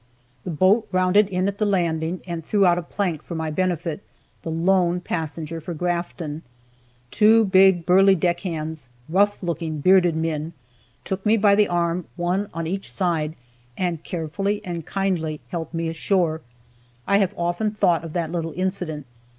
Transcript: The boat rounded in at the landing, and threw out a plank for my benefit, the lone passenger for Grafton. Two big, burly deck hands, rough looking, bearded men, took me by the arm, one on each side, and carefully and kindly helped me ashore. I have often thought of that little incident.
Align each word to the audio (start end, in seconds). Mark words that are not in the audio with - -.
The 0.45 0.49
boat 0.49 0.87
rounded 0.91 1.27
in 1.29 1.47
at 1.47 1.59
the 1.59 1.65
landing, 1.67 2.21
and 2.25 2.43
threw 2.43 2.65
out 2.65 2.79
a 2.79 2.81
plank 2.81 3.21
for 3.21 3.35
my 3.35 3.51
benefit, 3.51 4.01
the 4.41 4.49
lone 4.49 4.99
passenger 4.99 5.61
for 5.61 5.75
Grafton. 5.75 6.41
Two 7.11 7.45
big, 7.45 7.85
burly 7.85 8.15
deck 8.15 8.39
hands, 8.39 8.89
rough 9.07 9.43
looking, 9.43 9.77
bearded 9.79 10.15
men, 10.15 10.53
took 11.03 11.23
me 11.23 11.37
by 11.37 11.53
the 11.53 11.67
arm, 11.67 12.05
one 12.15 12.49
on 12.51 12.65
each 12.65 12.91
side, 12.91 13.35
and 13.77 14.03
carefully 14.03 14.59
and 14.65 14.87
kindly 14.87 15.39
helped 15.51 15.75
me 15.75 15.87
ashore. 15.87 16.41
I 17.05 17.19
have 17.19 17.35
often 17.37 17.69
thought 17.69 18.03
of 18.03 18.13
that 18.13 18.31
little 18.31 18.53
incident. 18.57 19.05